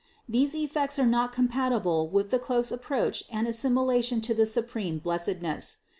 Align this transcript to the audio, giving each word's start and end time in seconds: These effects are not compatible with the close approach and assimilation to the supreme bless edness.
These 0.27 0.55
effects 0.55 0.97
are 0.97 1.05
not 1.05 1.31
compatible 1.31 2.09
with 2.09 2.31
the 2.31 2.39
close 2.39 2.71
approach 2.71 3.23
and 3.31 3.47
assimilation 3.47 4.19
to 4.21 4.33
the 4.33 4.47
supreme 4.47 4.97
bless 4.97 5.27
edness. 5.29 5.75